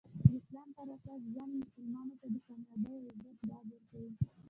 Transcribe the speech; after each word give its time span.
د 0.25 0.27
اسلام 0.39 0.69
پراساس 0.77 1.21
ژوند 1.31 1.53
مسلمانانو 1.61 2.13
ته 2.21 2.27
د 2.33 2.37
کامیابي 2.47 2.95
او 2.99 3.05
عزت 3.15 3.37
ډاډ 3.49 3.65
ورکوي. 3.73 4.11